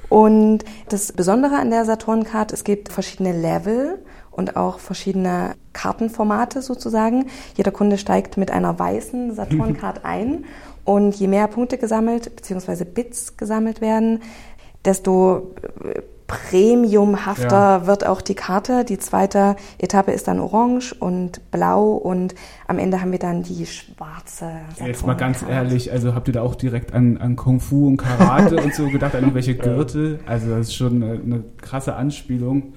und 0.09 0.63
das 0.89 1.11
Besondere 1.11 1.57
an 1.57 1.71
der 1.71 1.83
Saturn-Card, 1.83 2.53
es 2.53 2.63
gibt 2.63 2.89
verschiedene 2.89 3.33
Level 3.33 3.99
und 4.35 4.55
auch 4.55 4.79
verschiedene 4.79 5.55
Kartenformate 5.73 6.61
sozusagen. 6.61 7.27
Jeder 7.55 7.71
Kunde 7.71 7.97
steigt 7.97 8.37
mit 8.37 8.51
einer 8.51 8.77
weißen 8.77 9.33
Saturn-Card 9.35 10.01
ein 10.03 10.45
und 10.85 11.15
je 11.15 11.27
mehr 11.27 11.47
Punkte 11.47 11.77
gesammelt 11.77 12.35
bzw. 12.35 12.83
Bits 12.85 13.37
gesammelt 13.37 13.79
werden, 13.81 14.21
desto 14.85 15.53
äh, 15.83 16.01
premiumhafter 16.27 17.79
Ja. 17.81 17.87
wird 17.87 18.05
auch 18.05 18.21
die 18.21 18.33
Karte. 18.35 18.85
Die 18.85 18.97
zweite 18.97 19.55
Etappe 19.77 20.11
ist 20.11 20.27
dann 20.27 20.39
orange 20.39 20.93
und 20.97 21.51
blau 21.51 21.91
und 21.91 22.33
am 22.67 22.79
Ende 22.79 23.01
haben 23.01 23.11
wir 23.11 23.19
dann 23.19 23.43
die 23.43 23.65
schwarze 23.65 24.49
Jetzt 24.83 25.05
mal 25.05 25.13
ganz 25.15 25.41
Saturn-Card. 25.41 25.65
ehrlich, 25.67 25.91
also 25.91 26.15
habt 26.15 26.27
ihr 26.27 26.33
da 26.33 26.41
auch 26.41 26.55
direkt 26.55 26.93
an, 26.93 27.17
an 27.17 27.35
Kung 27.35 27.59
Fu 27.59 27.87
und 27.87 27.97
Karate 27.97 28.55
und 28.57 28.73
so 28.73 28.87
gedacht, 28.89 29.13
an 29.15 29.21
irgendwelche 29.21 29.55
Gürtel? 29.55 30.19
Also 30.25 30.49
das 30.49 30.67
ist 30.67 30.75
schon 30.75 31.03
eine, 31.03 31.13
eine 31.21 31.43
krasse 31.61 31.95
Anspielung. 31.95 32.73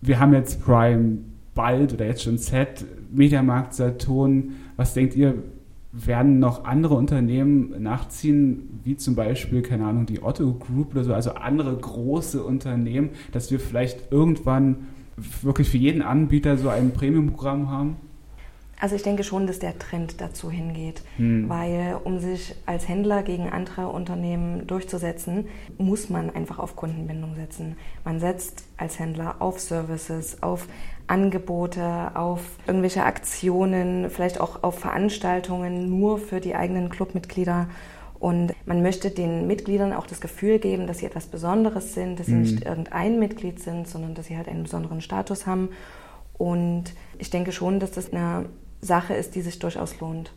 Wir 0.00 0.18
haben 0.18 0.32
jetzt 0.32 0.64
Prime 0.64 1.18
bald 1.54 1.92
oder 1.92 2.06
jetzt 2.06 2.22
schon 2.22 2.38
Z, 2.38 2.84
Mediamarkt, 3.12 3.74
Saturn. 3.74 4.52
Was 4.76 4.94
denkt 4.94 5.14
ihr, 5.14 5.34
werden 5.92 6.38
noch 6.38 6.64
andere 6.64 6.94
Unternehmen 6.94 7.82
nachziehen, 7.82 8.80
wie 8.84 8.96
zum 8.96 9.16
Beispiel, 9.16 9.62
keine 9.62 9.86
Ahnung, 9.86 10.06
die 10.06 10.22
Otto 10.22 10.54
Group 10.54 10.92
oder 10.92 11.04
so, 11.04 11.12
also 11.12 11.32
andere 11.32 11.76
große 11.76 12.42
Unternehmen, 12.42 13.10
dass 13.32 13.50
wir 13.50 13.58
vielleicht 13.58 14.12
irgendwann 14.12 14.86
wirklich 15.42 15.68
für 15.68 15.78
jeden 15.78 16.02
Anbieter 16.02 16.56
so 16.56 16.68
ein 16.68 16.92
Premium-Programm 16.92 17.70
haben? 17.70 17.96
Also 18.80 18.96
ich 18.96 19.02
denke 19.02 19.24
schon, 19.24 19.46
dass 19.46 19.58
der 19.58 19.78
Trend 19.78 20.20
dazu 20.22 20.50
hingeht, 20.50 21.02
Hm. 21.18 21.48
weil 21.50 21.98
um 22.02 22.18
sich 22.18 22.54
als 22.64 22.88
Händler 22.88 23.22
gegen 23.22 23.50
andere 23.50 23.88
Unternehmen 23.88 24.66
durchzusetzen, 24.66 25.48
muss 25.76 26.08
man 26.08 26.30
einfach 26.30 26.58
auf 26.58 26.76
Kundenbindung 26.76 27.34
setzen. 27.34 27.76
Man 28.04 28.20
setzt 28.20 28.64
als 28.78 28.98
Händler 28.98 29.36
auf 29.40 29.60
Services, 29.60 30.42
auf 30.42 30.66
Angebote, 31.06 32.12
auf 32.14 32.40
irgendwelche 32.66 33.04
Aktionen, 33.04 34.08
vielleicht 34.08 34.40
auch 34.40 34.62
auf 34.62 34.78
Veranstaltungen 34.78 35.90
nur 35.90 36.18
für 36.18 36.40
die 36.40 36.54
eigenen 36.54 36.88
Clubmitglieder. 36.88 37.68
Und 38.18 38.52
man 38.66 38.80
möchte 38.82 39.10
den 39.10 39.46
Mitgliedern 39.46 39.92
auch 39.92 40.06
das 40.06 40.20
Gefühl 40.20 40.58
geben, 40.58 40.86
dass 40.86 40.98
sie 40.98 41.06
etwas 41.06 41.26
Besonderes 41.26 41.94
sind, 41.94 42.18
dass 42.18 42.26
sie 42.26 42.34
Mhm. 42.34 42.40
nicht 42.42 42.64
irgendein 42.64 43.18
Mitglied 43.18 43.60
sind, 43.60 43.88
sondern 43.88 44.14
dass 44.14 44.26
sie 44.26 44.36
halt 44.36 44.48
einen 44.48 44.62
besonderen 44.62 45.00
Status 45.00 45.46
haben. 45.46 45.70
Und 46.38 46.84
ich 47.18 47.28
denke 47.30 47.52
schon, 47.52 47.80
dass 47.80 47.90
das 47.92 48.12
eine 48.12 48.46
Sache 48.80 49.14
ist, 49.14 49.34
die 49.34 49.42
sich 49.42 49.58
durchaus 49.58 50.00
lohnt. 50.00 50.32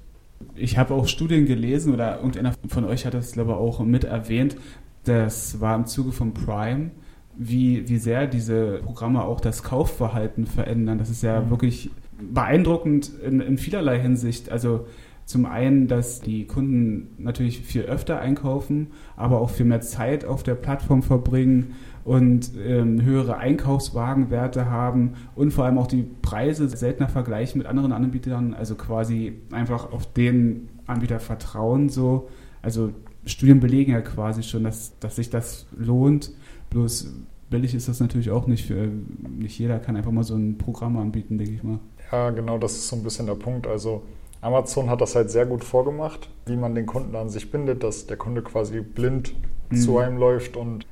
Ich 0.55 0.77
habe 0.77 0.93
auch 0.93 1.07
Studien 1.07 1.45
gelesen 1.45 1.93
oder 1.93 2.17
irgendeiner 2.17 2.53
von 2.67 2.85
euch 2.85 3.05
hat 3.05 3.13
das, 3.13 3.31
glaube 3.33 3.51
ich, 3.51 3.57
auch 3.57 3.79
mit 3.79 4.03
erwähnt. 4.03 4.57
Das 5.05 5.61
war 5.61 5.75
im 5.75 5.85
Zuge 5.85 6.11
von 6.11 6.33
Prime, 6.33 6.91
wie, 7.37 7.87
wie 7.87 7.97
sehr 7.97 8.27
diese 8.27 8.79
Programme 8.83 9.23
auch 9.23 9.39
das 9.39 9.63
Kaufverhalten 9.63 10.45
verändern. 10.45 10.97
Das 10.97 11.09
ist 11.09 11.23
ja 11.23 11.41
mhm. 11.41 11.49
wirklich 11.49 11.91
beeindruckend 12.19 13.11
in, 13.25 13.39
in 13.39 13.57
vielerlei 13.57 13.99
Hinsicht. 13.99 14.51
Also 14.51 14.85
zum 15.25 15.45
einen, 15.45 15.87
dass 15.87 16.21
die 16.21 16.45
Kunden 16.45 17.15
natürlich 17.17 17.61
viel 17.61 17.83
öfter 17.83 18.19
einkaufen, 18.19 18.87
aber 19.15 19.39
auch 19.39 19.49
viel 19.49 19.65
mehr 19.65 19.81
Zeit 19.81 20.25
auf 20.25 20.43
der 20.43 20.55
Plattform 20.55 21.01
verbringen 21.01 21.75
und 22.03 22.51
ähm, 22.61 23.01
höhere 23.01 23.37
Einkaufswagenwerte 23.37 24.69
haben 24.69 25.13
und 25.35 25.51
vor 25.51 25.65
allem 25.65 25.77
auch 25.77 25.87
die 25.87 26.05
Preise 26.21 26.67
seltener 26.67 27.07
vergleichen 27.07 27.59
mit 27.59 27.67
anderen 27.67 27.93
Anbietern, 27.93 28.53
also 28.53 28.75
quasi 28.75 29.39
einfach 29.51 29.91
auf 29.91 30.11
den 30.11 30.69
Anbieter 30.85 31.19
vertrauen 31.19 31.89
so. 31.89 32.29
Also 32.61 32.91
Studien 33.25 33.59
belegen 33.59 33.93
ja 33.93 34.01
quasi 34.01 34.43
schon, 34.43 34.63
dass, 34.63 34.97
dass 34.99 35.15
sich 35.15 35.29
das 35.29 35.65
lohnt. 35.77 36.31
Bloß 36.69 37.13
billig 37.49 37.73
ist 37.73 37.87
das 37.87 37.99
natürlich 37.99 38.31
auch 38.31 38.47
nicht. 38.47 38.65
Für, 38.65 38.89
nicht 39.37 39.57
jeder 39.57 39.79
kann 39.79 39.95
einfach 39.95 40.11
mal 40.11 40.23
so 40.23 40.35
ein 40.35 40.57
Programm 40.57 40.97
anbieten, 40.97 41.37
denke 41.37 41.53
ich 41.53 41.63
mal. 41.63 41.79
Ja, 42.11 42.31
genau, 42.31 42.57
das 42.57 42.73
ist 42.73 42.87
so 42.89 42.95
ein 42.95 43.03
bisschen 43.03 43.27
der 43.27 43.35
Punkt. 43.35 43.67
Also 43.67 44.03
Amazon 44.43 44.89
hat 44.89 44.99
das 44.99 45.15
halt 45.15 45.31
sehr 45.31 45.45
gut 45.45 45.63
vorgemacht, 45.63 46.29
wie 46.45 46.57
man 46.57 46.75
den 46.75 46.85
Kunden 46.85 47.15
an 47.15 47.29
sich 47.29 47.49
bindet, 47.49 47.83
dass 47.83 48.07
der 48.07 48.17
Kunde 48.17 48.41
quasi 48.41 48.81
blind 48.81 49.33
mhm. 49.69 49.75
zu 49.77 49.97
einem 49.97 50.17
läuft 50.17 50.57
und 50.57 50.85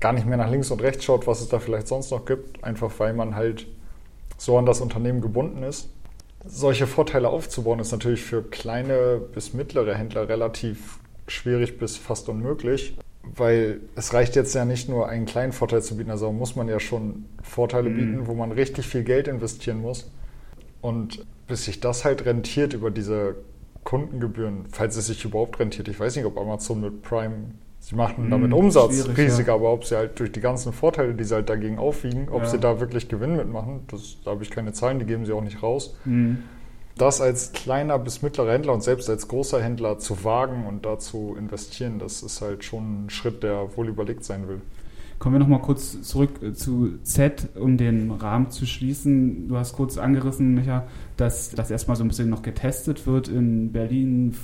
gar 0.00 0.12
nicht 0.12 0.26
mehr 0.26 0.36
nach 0.36 0.50
links 0.50 0.70
und 0.70 0.80
rechts 0.80 1.04
schaut, 1.04 1.26
was 1.26 1.40
es 1.40 1.48
da 1.48 1.58
vielleicht 1.58 1.88
sonst 1.88 2.10
noch 2.10 2.24
gibt, 2.24 2.62
einfach 2.62 2.92
weil 2.98 3.12
man 3.12 3.34
halt 3.34 3.66
so 4.38 4.56
an 4.58 4.66
das 4.66 4.80
Unternehmen 4.80 5.20
gebunden 5.20 5.62
ist. 5.62 5.88
Solche 6.46 6.86
Vorteile 6.86 7.30
aufzubauen 7.30 7.80
ist 7.80 7.90
natürlich 7.90 8.22
für 8.22 8.42
kleine 8.42 9.20
bis 9.34 9.54
mittlere 9.54 9.94
Händler 9.94 10.28
relativ 10.28 10.98
schwierig 11.26 11.78
bis 11.78 11.96
fast 11.96 12.28
unmöglich, 12.28 12.96
weil 13.22 13.80
es 13.96 14.12
reicht 14.12 14.36
jetzt 14.36 14.54
ja 14.54 14.64
nicht 14.64 14.88
nur 14.88 15.08
einen 15.08 15.24
kleinen 15.24 15.52
Vorteil 15.52 15.82
zu 15.82 15.96
bieten, 15.96 16.10
also 16.10 16.30
muss 16.32 16.54
man 16.54 16.68
ja 16.68 16.78
schon 16.78 17.24
Vorteile 17.42 17.90
mhm. 17.90 17.96
bieten, 17.96 18.26
wo 18.26 18.34
man 18.34 18.52
richtig 18.52 18.86
viel 18.86 19.02
Geld 19.02 19.26
investieren 19.26 19.80
muss. 19.80 20.10
Und 20.82 21.24
bis 21.46 21.64
sich 21.64 21.80
das 21.80 22.04
halt 22.04 22.24
rentiert 22.24 22.72
über 22.72 22.90
diese 22.90 23.36
Kundengebühren, 23.84 24.64
falls 24.70 24.96
es 24.96 25.06
sich 25.06 25.24
überhaupt 25.24 25.60
rentiert. 25.60 25.88
Ich 25.88 26.00
weiß 26.00 26.16
nicht, 26.16 26.24
ob 26.24 26.38
Amazon 26.38 26.80
mit 26.80 27.02
Prime, 27.02 27.50
sie 27.80 27.94
machen 27.94 28.30
damit 28.30 28.50
hm, 28.50 28.58
Umsatz 28.58 29.08
riesig, 29.16 29.46
ja. 29.46 29.54
aber 29.54 29.72
ob 29.72 29.84
sie 29.84 29.96
halt 29.96 30.18
durch 30.18 30.32
die 30.32 30.40
ganzen 30.40 30.72
Vorteile, 30.72 31.14
die 31.14 31.24
sie 31.24 31.34
halt 31.34 31.48
dagegen 31.48 31.78
aufwiegen, 31.78 32.28
ob 32.30 32.42
ja. 32.42 32.48
sie 32.48 32.58
da 32.58 32.80
wirklich 32.80 33.08
Gewinn 33.08 33.36
mitmachen, 33.36 33.82
das, 33.88 34.16
da 34.24 34.32
habe 34.32 34.42
ich 34.42 34.50
keine 34.50 34.72
Zahlen, 34.72 34.98
die 34.98 35.04
geben 35.04 35.26
sie 35.26 35.32
auch 35.32 35.42
nicht 35.42 35.62
raus. 35.62 35.96
Mhm. 36.04 36.44
Das 36.96 37.20
als 37.20 37.52
kleiner 37.52 37.98
bis 37.98 38.22
mittlerer 38.22 38.52
Händler 38.52 38.72
und 38.72 38.82
selbst 38.82 39.10
als 39.10 39.26
großer 39.26 39.60
Händler 39.60 39.98
zu 39.98 40.22
wagen 40.22 40.64
und 40.66 40.86
da 40.86 40.98
zu 40.98 41.34
investieren, 41.36 41.98
das 41.98 42.22
ist 42.22 42.40
halt 42.40 42.62
schon 42.62 43.06
ein 43.06 43.10
Schritt, 43.10 43.42
der 43.42 43.76
wohl 43.76 43.88
überlegt 43.88 44.24
sein 44.24 44.48
will. 44.48 44.60
Kommen 45.18 45.36
wir 45.36 45.38
nochmal 45.38 45.60
kurz 45.60 46.02
zurück 46.02 46.42
äh, 46.42 46.52
zu 46.52 46.98
Z, 47.02 47.48
um 47.56 47.76
den 47.76 48.10
Rahmen 48.10 48.50
zu 48.50 48.66
schließen. 48.66 49.48
Du 49.48 49.56
hast 49.56 49.74
kurz 49.74 49.98
angerissen, 49.98 50.54
Micha, 50.54 50.86
dass 51.16 51.50
das 51.50 51.70
erstmal 51.70 51.96
so 51.96 52.04
ein 52.04 52.08
bisschen 52.08 52.30
noch 52.30 52.42
getestet 52.42 53.06
wird 53.06 53.28
in 53.28 53.72
Berlin, 53.72 54.34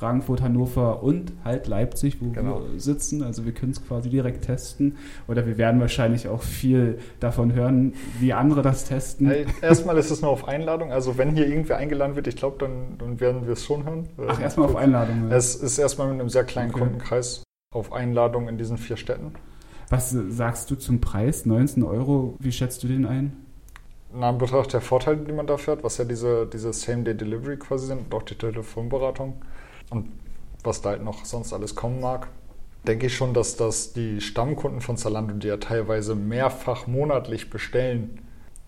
Frankfurt, 0.00 0.40
Hannover 0.40 1.02
und 1.02 1.32
halt 1.44 1.66
Leipzig, 1.66 2.22
wo 2.22 2.30
genau. 2.30 2.62
wir 2.72 2.80
sitzen. 2.80 3.22
Also 3.22 3.44
wir 3.44 3.52
können 3.52 3.72
es 3.72 3.86
quasi 3.86 4.08
direkt 4.08 4.46
testen. 4.46 4.96
Oder 5.28 5.46
wir 5.46 5.58
werden 5.58 5.78
wahrscheinlich 5.80 6.26
auch 6.26 6.42
viel 6.42 6.98
davon 7.20 7.52
hören, 7.52 7.92
wie 8.18 8.32
andere 8.32 8.62
das 8.62 8.86
testen. 8.86 9.28
Hey, 9.28 9.44
erstmal 9.60 9.98
ist 9.98 10.10
es 10.10 10.22
nur 10.22 10.30
auf 10.30 10.48
Einladung. 10.48 10.90
Also 10.90 11.18
wenn 11.18 11.34
hier 11.34 11.46
irgendwer 11.46 11.76
eingeladen 11.76 12.16
wird, 12.16 12.26
ich 12.28 12.36
glaube, 12.36 12.56
dann, 12.58 12.96
dann 12.98 13.20
werden 13.20 13.44
wir 13.44 13.52
es 13.52 13.64
schon 13.64 13.84
hören. 13.84 14.08
Ach, 14.26 14.40
erstmal 14.40 14.70
auf 14.70 14.76
Einladung. 14.76 15.28
Ja. 15.28 15.36
Es 15.36 15.54
ist 15.54 15.78
erstmal 15.78 16.08
mit 16.08 16.18
einem 16.18 16.30
sehr 16.30 16.44
kleinen 16.44 16.70
okay. 16.70 16.80
Kundenkreis 16.80 17.42
auf 17.72 17.92
Einladung 17.92 18.48
in 18.48 18.56
diesen 18.56 18.78
vier 18.78 18.96
Städten. 18.96 19.32
Was 19.90 20.10
sagst 20.10 20.70
du 20.70 20.76
zum 20.76 21.00
Preis? 21.00 21.46
19 21.46 21.82
Euro, 21.82 22.36
wie 22.38 22.52
schätzt 22.52 22.82
du 22.84 22.86
den 22.86 23.06
ein? 23.06 23.36
Na, 24.14 24.30
in 24.30 24.38
Betracht 24.38 24.72
der 24.72 24.80
Vorteile, 24.80 25.18
die 25.18 25.32
man 25.32 25.48
dafür 25.48 25.74
hat, 25.74 25.84
was 25.84 25.98
ja 25.98 26.04
diese, 26.04 26.46
diese 26.46 26.72
Same-Day-Delivery 26.72 27.56
quasi 27.58 27.86
sind 27.86 27.98
und 28.06 28.14
auch 28.14 28.22
die 28.22 28.36
Telefonberatung 28.36 29.42
und 29.90 30.08
was 30.62 30.80
da 30.80 30.90
halt 30.90 31.02
noch 31.02 31.24
sonst 31.24 31.52
alles 31.52 31.74
kommen 31.74 32.00
mag, 32.00 32.28
denke 32.86 33.06
ich 33.06 33.16
schon, 33.16 33.34
dass 33.34 33.56
das 33.56 33.92
die 33.92 34.20
Stammkunden 34.20 34.80
von 34.80 34.96
Zalando, 34.96 35.34
die 35.34 35.48
ja 35.48 35.56
teilweise 35.56 36.14
mehrfach 36.14 36.86
monatlich 36.86 37.50
bestellen, 37.50 38.20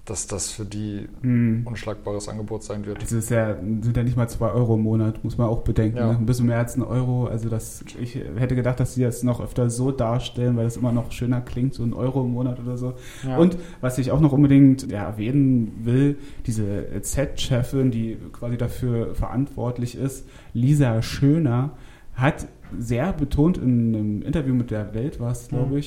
dass 0.04 0.26
das 0.26 0.50
für 0.50 0.64
die 0.64 1.09
hm. 1.21 1.62
unschlagbares 1.64 2.28
Angebot 2.28 2.64
sein 2.64 2.85
wird. 2.87 3.00
Also 3.00 3.18
es 3.18 3.28
ja, 3.28 3.54
sind 3.54 3.97
ja 3.97 4.02
nicht 4.02 4.16
mal 4.16 4.28
zwei 4.28 4.50
Euro 4.50 4.75
im 4.75 4.82
Monat, 4.82 5.23
muss 5.23 5.38
man 5.38 5.47
auch 5.47 5.61
bedenken. 5.61 5.97
Ja. 5.97 6.12
Ne? 6.12 6.18
Ein 6.18 6.26
bisschen 6.26 6.47
mehr 6.47 6.59
als 6.59 6.76
ein 6.76 6.82
Euro. 6.82 7.26
Also 7.26 7.49
das, 7.49 7.85
ich 8.00 8.16
hätte 8.16 8.56
gedacht, 8.56 8.80
dass 8.80 8.94
sie 8.94 9.02
das 9.02 9.23
noch 9.23 9.40
öfter 9.40 9.71
so 9.71 9.92
darstellen, 9.92 10.56
weil 10.56 10.64
das 10.64 10.76
immer 10.76 10.90
noch 10.90 11.12
schöner 11.12 11.40
klingt, 11.40 11.75
so 11.75 11.85
ein 11.85 11.92
Euro 11.92 12.23
im 12.23 12.32
Monat 12.32 12.59
oder 12.59 12.76
so. 12.76 12.94
Ja. 13.25 13.38
Und 13.38 13.56
was 13.80 13.97
ich 13.99 14.11
auch 14.11 14.21
noch 14.21 14.32
unbedingt 14.32 14.90
ja, 14.90 15.04
erwähnen 15.04 15.73
will, 15.85 16.18
diese 16.47 16.85
Z-Chefin, 17.00 17.92
die 17.92 18.16
quasi 18.32 18.56
dafür 18.56 19.14
verantwortlich 19.14 19.94
ist, 19.94 20.26
Lisa 20.52 21.00
Schöner, 21.02 21.71
hat 22.14 22.49
sehr 22.76 23.12
betont 23.12 23.56
in 23.56 23.94
einem 23.94 24.23
Interview 24.23 24.54
mit 24.54 24.73
der 24.73 24.94
Welt, 24.94 25.21
war 25.21 25.30
es, 25.30 25.49
glaube 25.49 25.76
mhm. 25.76 25.82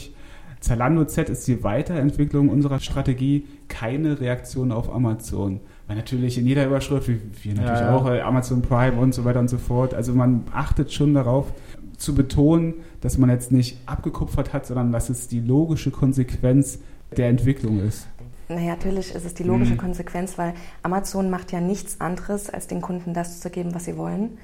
Zalando 0.66 1.06
Z 1.06 1.30
ist 1.30 1.48
die 1.48 1.64
Weiterentwicklung 1.64 2.50
unserer 2.50 2.80
Strategie, 2.80 3.46
keine 3.68 4.20
Reaktion 4.20 4.72
auf 4.72 4.92
Amazon. 4.92 5.60
Weil 5.86 5.96
natürlich 5.96 6.40
in 6.40 6.48
jeder 6.48 6.66
Überschrift, 6.66 7.08
wie 7.08 7.20
wir 7.44 7.54
natürlich 7.54 7.82
ja, 7.82 7.96
auch, 7.96 8.10
äh, 8.10 8.22
Amazon 8.22 8.64
Prime 8.64 9.00
und 9.00 9.14
so 9.14 9.26
weiter 9.26 9.40
und 9.40 9.48
so 9.48 9.60
fort. 9.60 9.94
Also 9.94 10.14
man 10.14 10.44
achtet 10.52 10.92
schon 10.92 11.14
darauf, 11.14 11.54
zu 11.98 12.16
betonen, 12.16 12.74
dass 13.02 13.18
man 13.20 13.30
jetzt 13.30 13.52
nicht 13.52 13.78
abgekupfert 13.86 14.54
hat, 14.54 14.66
sondern 14.66 14.92
dass 14.92 15.10
es 15.10 15.28
die 15.28 15.40
logische 15.40 15.92
Konsequenz 15.92 16.80
der 17.16 17.30
Entwicklung 17.30 17.80
ist. 17.80 18.08
Naja, 18.50 18.72
natürlich 18.72 19.14
ist 19.14 19.24
es 19.24 19.36
die 19.36 19.44
logische 19.44 19.74
mhm. 19.74 19.78
Konsequenz, 19.78 20.38
weil 20.38 20.56
Amazon 20.84 21.30
macht 21.30 21.52
ja 21.52 21.62
nichts 21.62 22.02
anderes, 22.02 22.50
als 22.50 22.68
den 22.68 22.82
Kunden 22.82 23.14
das 23.14 23.40
zu 23.40 23.50
geben, 23.50 23.74
was 23.74 23.86
sie 23.86 23.98
wollen, 23.98 24.38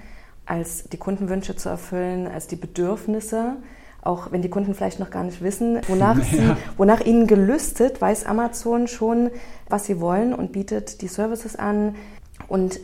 als 0.45 0.85
die 0.85 0.97
Kundenwünsche 0.97 1.55
zu 1.55 1.67
erfüllen, 1.67 2.27
als 2.27 2.47
die 2.47 2.55
Bedürfnisse 2.55 3.57
auch 4.01 4.31
wenn 4.31 4.41
die 4.41 4.49
Kunden 4.49 4.73
vielleicht 4.73 4.99
noch 4.99 5.11
gar 5.11 5.23
nicht 5.23 5.41
wissen, 5.41 5.79
wonach, 5.87 6.17
ja. 6.19 6.23
sie, 6.23 6.51
wonach 6.77 7.01
ihnen 7.01 7.27
gelüstet, 7.27 8.01
weiß 8.01 8.25
Amazon 8.25 8.87
schon, 8.87 9.29
was 9.69 9.85
sie 9.85 9.99
wollen 9.99 10.33
und 10.33 10.51
bietet 10.51 11.01
die 11.01 11.07
Services 11.07 11.55
an. 11.55 11.95
Und 12.47 12.79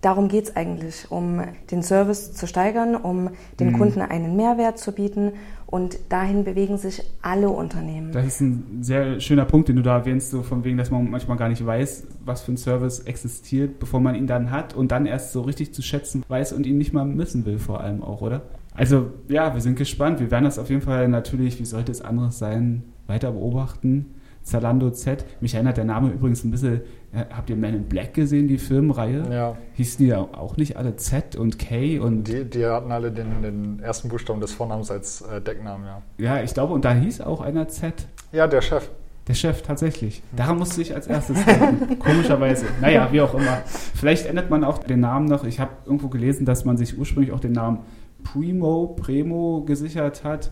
darum 0.00 0.28
geht 0.28 0.44
es 0.44 0.56
eigentlich, 0.56 1.10
um 1.10 1.42
den 1.70 1.82
Service 1.82 2.32
zu 2.34 2.46
steigern, 2.46 2.96
um 2.96 3.30
den 3.60 3.72
mhm. 3.72 3.78
Kunden 3.78 4.00
einen 4.00 4.36
Mehrwert 4.36 4.78
zu 4.78 4.92
bieten. 4.92 5.32
Und 5.66 5.98
dahin 6.08 6.44
bewegen 6.44 6.78
sich 6.78 7.02
alle 7.20 7.48
Unternehmen. 7.48 8.12
Das 8.12 8.24
ist 8.24 8.40
ein 8.40 8.78
sehr 8.82 9.18
schöner 9.18 9.44
Punkt, 9.44 9.68
den 9.68 9.74
du 9.74 9.82
da 9.82 9.98
erwähnst, 9.98 10.30
so 10.30 10.42
von 10.42 10.62
wegen, 10.62 10.78
dass 10.78 10.92
man 10.92 11.10
manchmal 11.10 11.36
gar 11.36 11.48
nicht 11.48 11.66
weiß, 11.66 12.06
was 12.24 12.42
für 12.42 12.52
ein 12.52 12.56
Service 12.56 13.00
existiert, 13.00 13.80
bevor 13.80 13.98
man 13.98 14.14
ihn 14.14 14.28
dann 14.28 14.52
hat 14.52 14.74
und 14.74 14.92
dann 14.92 15.04
erst 15.04 15.32
so 15.32 15.40
richtig 15.40 15.74
zu 15.74 15.82
schätzen 15.82 16.22
weiß 16.28 16.52
und 16.52 16.64
ihn 16.64 16.78
nicht 16.78 16.92
mal 16.92 17.04
missen 17.04 17.44
will, 17.44 17.58
vor 17.58 17.80
allem 17.80 18.04
auch, 18.04 18.20
oder? 18.20 18.42
Also 18.74 19.12
ja, 19.28 19.54
wir 19.54 19.60
sind 19.60 19.76
gespannt. 19.76 20.20
Wir 20.20 20.30
werden 20.30 20.44
das 20.44 20.58
auf 20.58 20.68
jeden 20.68 20.82
Fall 20.82 21.08
natürlich, 21.08 21.58
wie 21.60 21.64
sollte 21.64 21.92
es 21.92 22.02
anderes 22.02 22.38
sein, 22.38 22.82
weiter 23.06 23.32
beobachten. 23.32 24.14
Zalando 24.42 24.90
Z. 24.90 25.24
Mich 25.40 25.54
erinnert 25.54 25.78
der 25.78 25.84
Name 25.84 26.10
übrigens 26.10 26.44
ein 26.44 26.50
bisschen. 26.50 26.82
Habt 27.14 27.48
ihr 27.48 27.56
Man 27.56 27.74
in 27.74 27.84
Black 27.84 28.12
gesehen, 28.14 28.46
die 28.46 28.58
Filmreihe? 28.58 29.24
Ja. 29.30 29.56
Hießen 29.74 30.04
die 30.04 30.10
ja 30.10 30.18
auch 30.18 30.56
nicht 30.56 30.76
alle 30.76 30.96
Z 30.96 31.36
und 31.36 31.58
K 31.58 31.98
und. 31.98 32.28
Die, 32.28 32.44
die 32.44 32.66
hatten 32.66 32.92
alle 32.92 33.10
den, 33.10 33.42
den, 33.42 33.80
ersten 33.80 34.08
Buchstaben 34.08 34.40
des 34.40 34.52
Vornamens 34.52 34.90
als 34.90 35.22
äh, 35.22 35.40
Decknamen, 35.40 35.86
ja. 35.86 36.02
Ja, 36.18 36.42
ich 36.42 36.52
glaube, 36.52 36.74
und 36.74 36.84
da 36.84 36.92
hieß 36.92 37.22
auch 37.22 37.40
einer 37.40 37.68
Z. 37.68 38.06
Ja, 38.32 38.46
der 38.46 38.60
Chef. 38.60 38.90
Der 39.28 39.34
Chef, 39.34 39.62
tatsächlich. 39.62 40.22
Daran 40.36 40.58
musste 40.58 40.82
ich 40.82 40.94
als 40.94 41.06
erstes 41.06 41.42
denken. 41.46 41.98
Komischerweise. 42.04 42.66
Naja, 42.82 43.08
wie 43.10 43.22
auch 43.22 43.32
immer. 43.32 43.62
Vielleicht 43.94 44.26
ändert 44.26 44.50
man 44.50 44.64
auch 44.64 44.78
den 44.78 45.00
Namen 45.00 45.26
noch. 45.26 45.44
Ich 45.44 45.60
habe 45.60 45.70
irgendwo 45.86 46.08
gelesen, 46.08 46.44
dass 46.44 46.66
man 46.66 46.76
sich 46.76 46.98
ursprünglich 46.98 47.32
auch 47.32 47.40
den 47.40 47.52
Namen 47.52 47.78
Primo, 48.24 48.96
Primo 49.00 49.62
gesichert 49.64 50.24
hat. 50.24 50.50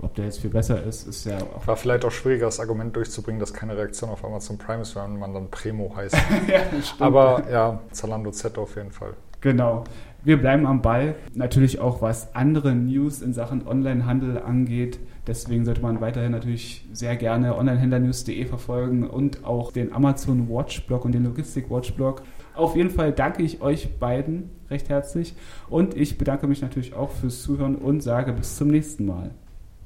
Ob 0.00 0.14
der 0.14 0.24
jetzt 0.24 0.40
viel 0.40 0.50
besser 0.50 0.82
ist, 0.82 1.06
ist 1.06 1.24
ja 1.24 1.38
auch. 1.38 1.66
War 1.66 1.76
vielleicht 1.76 2.04
auch 2.04 2.10
schwieriger, 2.10 2.46
das 2.46 2.58
Argument 2.58 2.94
durchzubringen, 2.96 3.38
dass 3.38 3.54
keine 3.54 3.76
Reaktion 3.76 4.10
auf 4.10 4.24
Amazon 4.24 4.58
Prime 4.58 4.82
ist, 4.82 4.96
wenn 4.96 5.18
man 5.18 5.32
dann 5.32 5.50
Primo 5.50 5.94
heißt. 5.94 6.14
ja, 6.48 6.62
Aber 6.98 7.44
ja, 7.50 7.80
Zalando 7.92 8.30
Z 8.32 8.58
auf 8.58 8.76
jeden 8.76 8.90
Fall. 8.90 9.14
Genau. 9.40 9.84
Wir 10.24 10.38
bleiben 10.38 10.66
am 10.66 10.82
Ball. 10.82 11.14
Natürlich 11.34 11.78
auch 11.80 12.02
was 12.02 12.34
andere 12.34 12.74
News 12.74 13.20
in 13.22 13.34
Sachen 13.34 13.66
Onlinehandel 13.66 14.38
angeht. 14.38 14.98
Deswegen 15.26 15.64
sollte 15.64 15.82
man 15.82 16.00
weiterhin 16.00 16.32
natürlich 16.32 16.86
sehr 16.92 17.16
gerne 17.16 17.56
onlinehändlernews.de 17.56 18.44
verfolgen 18.46 19.06
und 19.06 19.44
auch 19.44 19.72
den 19.72 19.92
Amazon 19.92 20.48
Watch 20.48 20.86
Blog 20.86 21.04
und 21.04 21.12
den 21.12 21.24
Logistik 21.24 21.70
Watch 21.70 21.92
Blog. 21.94 22.22
Auf 22.54 22.76
jeden 22.76 22.90
Fall 22.90 23.12
danke 23.12 23.42
ich 23.42 23.60
euch 23.60 23.98
beiden 23.98 24.50
recht 24.74 24.88
herzlich 24.88 25.34
und 25.70 25.96
ich 25.96 26.18
bedanke 26.18 26.46
mich 26.46 26.60
natürlich 26.60 26.94
auch 26.94 27.10
fürs 27.10 27.42
Zuhören 27.42 27.76
und 27.76 28.02
sage 28.02 28.32
bis 28.32 28.56
zum 28.56 28.68
nächsten 28.68 29.06
Mal. 29.06 29.30